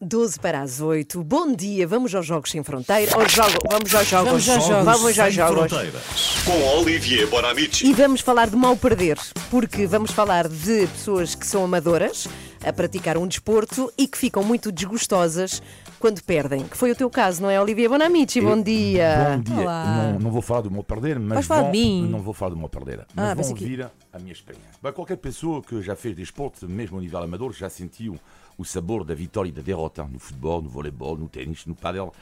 12 0.00 0.38
para 0.38 0.60
as 0.60 0.80
8. 0.80 1.24
Bom 1.24 1.52
dia, 1.52 1.86
vamos 1.86 2.14
aos 2.14 2.24
Jogos 2.24 2.50
Sem 2.50 2.62
Fronteira. 2.62 3.10
Jogo, 3.28 3.58
vamos 3.68 3.92
aos 3.92 4.06
Jogos. 4.06 4.28
Vamos 4.28 4.48
aos 4.48 4.64
Jogos 4.64 4.84
Vamos 4.84 5.04
aos 5.04 5.14
Sem 5.16 5.30
Jogos. 5.32 5.68
Fronteiras. 5.68 6.02
Com 6.44 6.78
Olivier 6.78 7.26
Bonamici. 7.26 7.86
E 7.86 7.92
vamos 7.92 8.20
falar 8.20 8.48
de 8.48 8.56
mal 8.56 8.76
perder, 8.76 9.18
porque 9.50 9.86
vamos 9.86 10.12
falar 10.12 10.46
de 10.46 10.86
pessoas 10.86 11.34
que 11.34 11.44
são 11.44 11.64
amadoras 11.64 12.28
a 12.64 12.72
praticar 12.72 13.16
um 13.16 13.26
desporto 13.26 13.92
e 13.96 14.06
que 14.08 14.18
ficam 14.18 14.42
muito 14.42 14.70
desgostosas 14.72 15.62
quando 15.98 16.22
perdem. 16.22 16.64
Que 16.66 16.76
foi 16.76 16.90
o 16.90 16.96
teu 16.96 17.08
caso, 17.10 17.42
não 17.42 17.50
é, 17.50 17.60
Olivia 17.60 17.88
Bonamici? 17.88 18.40
Bom 18.40 18.60
dia. 18.60 19.36
Bom 19.36 19.42
dia. 19.42 19.60
Olá. 19.62 19.84
Não, 20.12 20.18
não 20.20 20.30
vou 20.30 20.42
falar 20.42 20.60
do 20.62 20.70
meu 20.70 20.82
perder, 20.82 21.18
mas 21.18 21.34
Vais 21.34 21.46
falar 21.46 21.62
vão- 21.62 21.72
de 21.72 21.78
mim? 21.78 22.08
não 22.08 22.20
vou 22.20 22.34
falar 22.34 22.50
do 22.50 22.56
meu 22.56 22.68
perder. 22.68 23.00
Ah, 23.00 23.34
Mas 23.34 23.36
pensei 23.36 23.44
vão 23.50 23.54
que- 23.58 23.64
ouvir 23.64 23.90
a 24.12 24.18
minha 24.18 24.32
experiência. 24.32 24.70
Bem, 24.82 24.92
qualquer 24.92 25.16
pessoa 25.16 25.62
que 25.62 25.80
já 25.82 25.94
fez 25.96 26.14
desporto, 26.16 26.68
mesmo 26.68 26.96
ao 26.96 27.02
nível 27.02 27.22
amador, 27.22 27.52
já 27.52 27.68
sentiu 27.70 28.18
o 28.56 28.64
sabor 28.64 29.04
da 29.04 29.14
vitória 29.14 29.48
e 29.48 29.52
da 29.52 29.62
derrota 29.62 30.04
no 30.04 30.18
futebol, 30.18 30.60
no 30.60 30.68
voleibol, 30.68 31.16
no 31.16 31.28
ténis, 31.28 31.64
no 31.66 31.74
padel. 31.74 32.12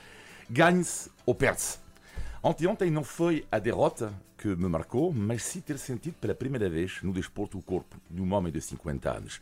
Ganhe-se 0.48 1.10
ou 1.24 1.34
perde-se. 1.34 1.78
Anteontem 2.48 2.90
não 2.90 3.02
foi 3.02 3.44
a 3.50 3.58
derrota 3.58 4.12
que 4.38 4.48
me 4.48 4.68
marcou, 4.68 5.12
mas 5.12 5.42
sim 5.42 5.60
ter 5.60 5.78
sentido 5.78 6.14
pela 6.20 6.34
primeira 6.34 6.68
vez 6.68 6.98
no 7.02 7.12
desporto 7.12 7.58
o 7.58 7.62
corpo 7.62 7.96
de 8.08 8.22
um 8.22 8.32
homem 8.32 8.52
de 8.52 8.60
50 8.60 9.10
anos. 9.10 9.40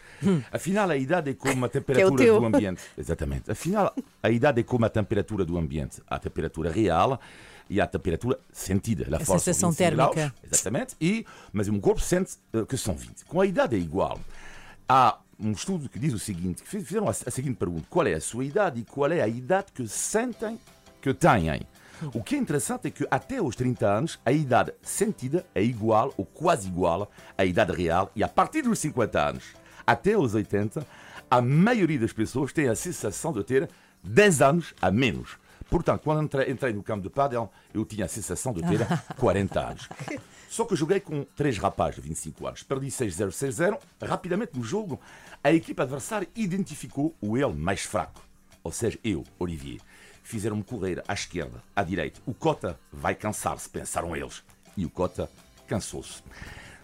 Afinal, 0.50 0.88
a 0.88 0.96
idade 0.96 1.30
é 1.30 1.34
como 1.34 1.66
a 1.66 1.68
temperatura 1.68 2.24
teu. 2.24 2.40
do 2.40 2.46
ambiente. 2.46 2.82
Exatamente. 2.96 3.50
Afinal, 3.50 3.95
a 4.22 4.30
idade 4.30 4.60
é 4.60 4.62
como 4.62 4.86
a 4.86 4.88
temperatura 4.88 5.45
do 5.45 5.59
ambiente. 5.59 6.00
A 6.06 6.18
temperatura 6.18 6.70
real 6.70 7.20
e 7.68 7.78
a 7.80 7.86
temperatura 7.86 8.38
sentida. 8.50 9.04
A, 9.16 9.20
força 9.20 9.52
sensação 9.52 9.70
25 9.70 9.76
térmica. 9.76 10.14
Graus, 10.14 10.32
exatamente. 10.42 10.96
E, 11.00 11.26
mas 11.52 11.68
um 11.68 11.78
corpo 11.80 12.00
sente 12.00 12.36
eh, 12.52 12.64
que 12.66 12.76
são 12.76 12.95
20. 12.95 13.24
Com 13.26 13.40
a 13.40 13.46
idade 13.46 13.76
é 13.76 13.78
igual. 13.78 14.18
Há 14.88 15.18
um 15.38 15.52
estudo 15.52 15.88
que 15.88 15.98
diz 15.98 16.14
o 16.14 16.18
seguinte, 16.18 16.62
que 16.62 16.68
fizeram 16.68 17.06
a, 17.09 17.10
a 17.10 17.30
seguinte 17.30 17.56
pergunta. 17.56 17.86
Qual 17.90 18.06
é 18.06 18.14
a 18.14 18.20
sua 18.20 18.45
idade 18.45 18.80
e 18.80 18.84
qual 18.84 19.10
é 19.10 19.20
a 19.20 19.28
idade 19.28 19.73
que 19.73 19.86
sentem 19.88 20.59
que 21.02 21.12
têm? 21.12 21.66
O 22.12 22.23
que 22.23 22.34
é 22.34 22.38
interessante 22.38 22.88
é 22.88 22.90
que 22.90 23.06
até 23.10 23.38
aos 23.38 23.56
30 23.56 23.87
anos, 23.87 24.18
a 24.24 24.32
idade 24.32 24.73
sentida 24.82 25.45
é 25.54 25.62
igual 25.62 26.12
ou 26.16 26.24
quase 26.24 26.68
igual 26.68 27.10
à 27.36 27.45
idade 27.45 27.73
real 27.73 28.10
e 28.14 28.23
a 28.23 28.28
partir 28.28 28.62
dos 28.62 28.78
50 28.78 29.28
anos 29.28 29.45
até 29.86 30.14
aos 30.14 30.34
80, 30.34 30.86
a 31.30 31.40
maioria 31.40 31.98
das 31.98 32.12
pessoas 32.12 32.52
tem 32.52 32.68
a 32.68 32.74
sensação 32.74 33.32
de 33.32 33.45
ter 33.45 33.68
10 34.02 34.42
anos 34.42 34.74
a 34.80 34.90
menos. 34.90 35.36
Portanto, 35.68 36.02
quando 36.04 36.23
entrei, 36.23 36.51
entrei 36.51 36.73
no 36.73 36.82
campo 36.82 37.02
de 37.02 37.10
pádel, 37.10 37.51
eu 37.73 37.84
tinha 37.84 38.04
a 38.04 38.08
sensação 38.08 38.52
de 38.52 38.62
ter 38.62 38.86
40 39.18 39.60
anos. 39.60 39.88
Só 40.48 40.64
que 40.64 40.76
joguei 40.76 41.01
com 41.01 41.24
três 41.34 41.58
rapazes 41.58 41.96
de 41.96 42.02
25 42.02 42.46
anos. 42.46 42.62
Perdi 42.62 42.86
6-0, 42.86 43.29
6-0. 43.29 43.79
Rapidamente 44.02 44.56
no 44.56 44.62
jogo, 44.62 45.01
a 45.42 45.52
equipe 45.52 45.82
adversária 45.82 46.29
identificou 46.36 47.14
o 47.20 47.36
ele 47.36 47.54
mais 47.54 47.80
fraco. 47.82 48.23
Ou 48.62 48.70
seja, 48.70 48.98
eu, 49.02 49.24
Olivier. 49.38 49.80
Fizeram-me 50.24 50.64
correr 50.64 51.02
à 51.06 51.12
esquerda, 51.12 51.62
à 51.76 51.84
direita. 51.84 52.20
O 52.26 52.34
Cota 52.34 52.80
vai 52.90 53.14
cansar-se, 53.14 53.68
pensaram 53.68 54.16
eles. 54.16 54.42
E 54.76 54.84
o 54.84 54.90
Cota 54.90 55.30
cansou-se. 55.68 56.22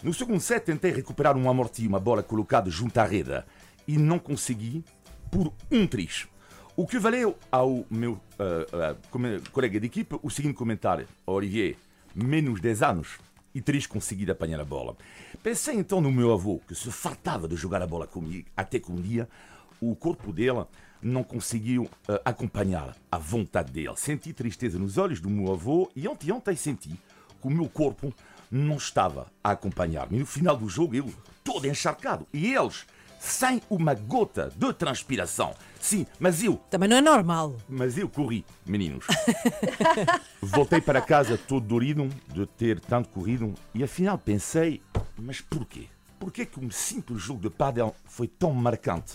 No 0.03 0.15
segundo 0.15 0.41
set, 0.41 0.65
tentei 0.65 0.93
recuperar 0.93 1.37
um 1.37 1.51
amorti, 1.51 1.87
uma 1.87 1.99
bola 1.99 2.23
colocada 2.23 2.71
junto 2.71 2.97
à 2.99 3.05
rede. 3.05 3.43
E 3.89 3.97
não 3.99 4.19
consegui 4.19 4.85
por 5.31 5.53
um 5.73 5.87
triz. 5.87 6.29
O 6.77 6.87
que 6.87 6.99
valeu 6.99 7.37
ao 7.51 7.85
meu 7.91 8.21
ah, 8.39 8.95
come- 9.11 9.41
colega 9.53 9.81
de 9.81 9.87
equipe 9.87 10.19
o 10.23 10.31
seguinte 10.31 10.55
comentário: 10.55 11.09
Olivier, 11.27 11.77
menos 12.15 12.61
10 12.61 12.83
anos 12.83 13.19
e 13.55 13.61
teres 13.61 13.87
conseguido 13.87 14.31
apanhar 14.33 14.61
a 14.61 14.65
bola. 14.65 14.97
Pensei 15.43 15.75
então 15.75 16.01
no 16.01 16.13
meu 16.13 16.33
avô, 16.33 16.61
que 16.69 16.75
se 16.75 16.91
fartava 16.93 17.49
de 17.49 17.57
jogar 17.57 17.83
a 17.83 17.87
bola 17.87 18.07
comigo, 18.07 18.49
até 18.57 18.79
que 18.79 18.93
um 18.93 18.97
dia 19.01 19.29
o 19.81 19.95
corpo 19.95 20.33
dele 20.33 20.65
não 21.03 21.23
conseguiu 21.23 21.89
ah, 22.09 22.21
acompanhar 22.25 22.95
a 23.11 23.19
vontade 23.19 23.73
dele. 23.73 23.95
Senti 23.97 24.33
tristeza 24.33 24.79
nos 24.79 24.99
olhos 24.99 25.21
do 25.21 25.31
meu 25.31 25.53
avô 25.53 25.91
e 25.97 26.07
ontem, 26.07 26.31
ontem 26.33 26.55
senti 26.57 26.91
que 26.91 27.47
o 27.47 27.51
meu 27.51 27.69
corpo 27.69 28.13
não 28.51 28.77
estava 28.77 29.27
a 29.43 29.53
acompanhar-me. 29.53 30.17
E 30.17 30.21
no 30.21 30.27
final 30.27 30.57
do 30.57 30.69
jogo, 30.69 30.95
eu 30.95 31.09
todo 31.43 31.67
encharcado. 31.67 32.27
E 32.35 32.53
eles, 32.53 32.85
sem 33.19 33.63
uma 33.71 33.95
gota 33.95 34.53
de 34.55 34.73
transpiração. 34.75 35.55
Sim, 35.81 36.07
mas 36.19 36.43
eu 36.43 36.57
Também 36.69 36.89
não 36.89 36.97
é 36.99 37.01
normal. 37.01 37.57
mas 37.69 37.97
eu 37.97 38.09
corri, 38.09 38.45
meninos. 38.67 39.07
Voltei 40.43 40.81
para 40.81 41.01
casa 41.01 41.39
todo 41.39 41.67
dorido 41.67 42.09
de 42.29 42.45
ter 42.47 42.81
tanto 42.81 43.09
corrido 43.09 43.55
e 43.75 43.83
afinal 43.83 44.19
pensei, 44.19 44.83
mas 45.17 45.41
porquê? 45.41 45.87
Porquê 46.19 46.45
que 46.45 46.61
um 46.61 46.71
simples 46.71 47.23
jogo 47.23 47.41
de 47.41 47.49
pádel 47.51 47.95
foi 48.05 48.29
tão 48.29 48.53
marcante? 48.53 49.15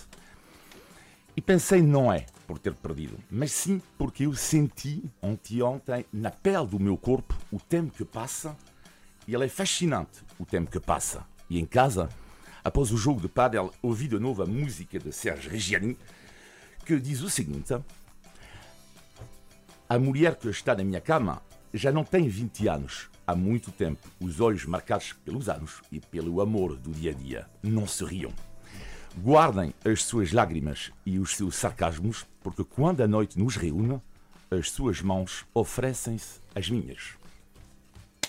E 1.38 1.42
pensei, 1.42 1.82
não 1.82 2.12
é 2.12 2.26
por 2.48 2.58
ter 2.58 2.74
perdido, 2.74 3.18
mas 3.30 3.52
sim 3.52 3.82
porque 3.98 4.26
eu 4.26 4.34
senti 4.34 5.04
ontem 5.62 6.06
na 6.14 6.32
pele 6.32 6.66
do 6.66 6.80
meu 6.80 6.96
corpo 6.96 7.36
o 7.52 7.60
tempo 7.60 7.92
que 7.92 8.06
passa 8.06 8.56
e 9.28 9.34
ele 9.34 9.46
é 9.46 9.50
fascinante 9.50 10.24
o 10.40 10.46
tempo 10.46 10.72
que 10.72 10.80
passa. 10.80 11.26
E 11.50 11.60
em 11.60 11.66
casa, 11.66 12.08
após 12.64 12.92
o 12.92 12.98
jogo 12.98 13.20
de 13.20 13.28
pádel, 13.28 13.74
ouvi 13.82 14.08
de 14.08 14.18
novo 14.18 14.44
a 14.44 14.46
música 14.46 14.98
de 14.98 15.12
Serge 15.12 15.50
Reggiani 15.50 15.98
que 16.86 17.00
diz 17.00 17.22
o 17.22 17.30
seguinte: 17.30 17.74
A 19.90 20.00
mulher 20.00 20.36
que 20.36 20.48
está 20.48 20.74
na 20.76 20.84
minha 20.84 21.02
cama 21.02 21.42
já 21.74 21.92
não 21.92 22.04
tem 22.04 22.30
20 22.30 22.68
anos. 22.68 23.10
Há 23.28 23.36
muito 23.36 23.72
tempo, 23.72 24.08
os 24.22 24.40
olhos 24.40 24.66
marcados 24.66 25.12
pelos 25.12 25.50
anos 25.50 25.82
e 25.92 26.00
pelo 26.00 26.40
amor 26.40 26.78
do 26.78 26.92
dia 26.92 27.10
a 27.10 27.14
dia 27.14 27.50
não 27.64 27.88
se 27.88 28.06
riam. 28.06 28.32
Guardem 29.18 29.74
as 29.84 30.04
suas 30.04 30.32
lágrimas 30.32 30.92
e 31.06 31.20
os 31.20 31.36
seus 31.36 31.56
sarcasmos, 31.56 32.26
porque 32.44 32.64
quando 32.64 33.02
a 33.02 33.08
noite 33.08 33.40
nos 33.40 33.56
reúne, 33.56 34.00
as 34.52 34.70
suas 34.72 35.02
mãos 35.02 35.46
oferecem-se 35.54 36.40
às 36.54 36.70
minhas. 36.70 37.14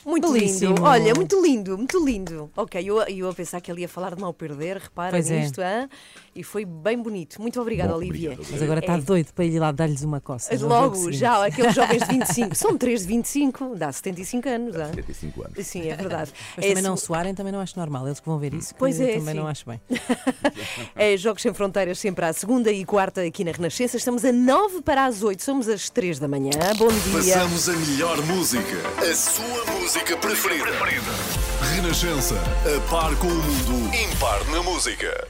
Muito 0.04 0.32
Belíssimo. 0.32 0.68
lindo. 0.76 0.82
Olha, 0.84 1.14
muito 1.16 1.42
lindo, 1.42 1.76
muito 1.76 2.04
lindo. 2.04 2.48
Ok, 2.56 2.80
eu, 2.80 3.00
eu 3.02 3.28
a 3.28 3.34
pensar 3.34 3.60
que 3.60 3.70
ele 3.72 3.80
ia 3.80 3.88
falar 3.88 4.14
de 4.14 4.20
mal 4.22 4.32
perder, 4.32 4.76
repara 4.76 5.10
Pois 5.10 5.28
é. 5.28 5.40
nisto, 5.40 5.60
hã? 5.60 5.88
E 6.36 6.42
foi 6.44 6.64
bem 6.64 7.00
bonito. 7.00 7.40
Muito 7.40 7.60
obrigada, 7.60 7.90
Bom, 7.90 7.96
Olivia. 7.98 8.32
obrigado. 8.32 8.52
Mas 8.52 8.62
agora 8.62 8.80
está 8.80 8.94
É. 8.94 8.98
doido 9.00 9.32
para 9.32 9.44
ir 9.44 9.58
lá 9.58 9.72
dar-lhes 9.72 10.02
uma 10.02 10.20
coça. 10.20 10.54
Logo, 10.64 11.10
já, 11.12 11.44
aqueles 11.44 11.74
jovens 11.74 12.02
de 12.02 12.08
25. 12.18 12.54
São 12.54 12.76
três 12.76 13.00
de 13.02 13.06
25, 13.08 13.74
dá 13.76 13.90
75 13.92 14.48
anos. 14.48 14.76
hã? 14.76 14.86
75 14.86 15.42
anos. 15.44 15.66
Sim, 15.66 15.88
é 15.88 15.96
verdade. 15.96 16.32
Mas 16.56 16.64
é, 16.64 16.68
também 16.68 16.82
não 16.82 16.96
soarem, 16.96 17.34
também 17.34 17.52
não 17.52 17.60
acho 17.60 17.78
normal. 17.78 18.06
Eles 18.06 18.20
que 18.20 18.26
vão 18.26 18.38
ver 18.38 18.54
isso, 18.54 18.72
que 18.74 18.78
Pois 18.78 19.00
é, 19.00 19.14
também 19.18 19.34
sim. 19.34 19.40
não 19.40 19.46
acho 19.48 19.64
bem. 19.68 19.80
é 20.94 21.16
Jogos 21.16 21.42
Sem 21.42 21.52
Fronteiras 21.54 21.98
sempre 21.98 22.24
à 22.24 22.32
segunda 22.32 22.70
e 22.70 22.84
quarta 22.84 23.22
aqui 23.22 23.44
na 23.44 23.52
Renascença. 23.52 23.96
Estamos 23.96 24.24
a 24.24 24.32
9 24.32 24.82
para 24.82 25.04
as 25.06 25.22
8, 25.22 25.42
somos 25.42 25.68
às 25.68 25.88
3 25.90 26.18
da 26.18 26.28
manhã. 26.28 26.50
Bom 26.76 26.88
dia. 26.88 27.34
Passamos 27.34 27.68
a 27.68 27.72
melhor 27.72 28.20
música. 28.26 28.76
A 28.98 29.14
sua 29.14 29.64
música 29.80 30.16
preferida. 30.16 30.70
Renascença. 31.74 32.34
A 32.36 32.90
par 32.90 33.14
com 33.16 33.26
o 33.26 33.30
mundo. 33.30 33.94
Impar 33.94 34.44
na 34.50 34.62
música. 34.62 35.26